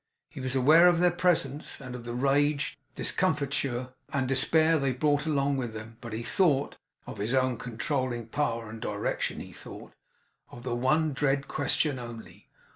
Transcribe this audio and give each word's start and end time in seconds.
He 0.31 0.39
was 0.39 0.55
aware 0.55 0.87
of 0.87 0.97
their 0.97 1.11
presence, 1.11 1.79
and 1.79 1.93
of 1.93 2.05
the 2.05 2.15
rage, 2.15 2.75
discomfiture, 2.95 3.89
and 4.11 4.27
despair, 4.27 4.79
they 4.79 4.93
brought 4.93 5.27
along 5.27 5.57
with 5.57 5.75
them; 5.75 5.97
but 6.01 6.11
he 6.11 6.23
thought 6.23 6.75
of 7.05 7.19
his 7.19 7.35
own 7.35 7.55
controlling 7.57 8.25
power 8.25 8.67
and 8.67 8.81
direction 8.81 9.39
he 9.39 9.51
thought 9.51 9.93
of 10.49 10.63
the 10.63 10.75
one 10.75 11.13
dread 11.13 11.47
question 11.47 11.99
only. 11.99 12.47